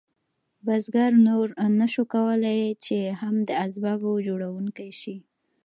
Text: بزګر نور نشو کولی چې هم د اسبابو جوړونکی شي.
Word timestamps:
بزګر 0.65 1.11
نور 1.27 1.47
نشو 1.79 2.03
کولی 2.13 2.61
چې 2.85 2.97
هم 3.21 3.35
د 3.47 3.49
اسبابو 3.65 4.11
جوړونکی 4.27 4.89
شي. 4.99 5.17